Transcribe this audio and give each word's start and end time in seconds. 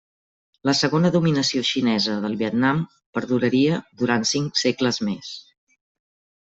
La 0.69 0.73
segona 0.77 1.11
dominació 1.15 1.63
xinesa 1.73 2.15
del 2.25 2.39
Vietnam 2.41 2.81
perduraria 3.19 3.79
durant 4.03 4.29
cinc 4.35 4.61
segles 4.67 5.01
més. 5.11 5.33